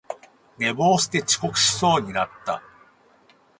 [0.57, 2.63] 寝坊して遅刻しそうになった